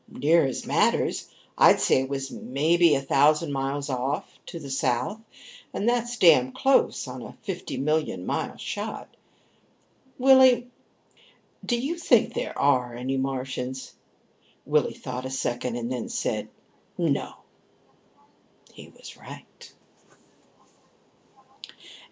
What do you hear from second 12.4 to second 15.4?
are any Martians?" Willie thought a